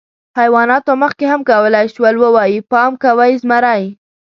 حیواناتو 0.39 0.91
مخکې 1.03 1.25
هم 1.31 1.41
کولی 1.49 1.85
شول، 1.93 2.15
ووایي: 2.19 2.57
«پام 2.71 2.91
کوئ، 3.03 3.33
زمری!». 3.41 3.83